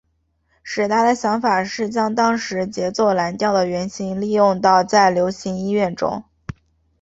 [0.63, 6.23] 史达的想法是将当时节奏蓝调的原型利用到在流行音乐中。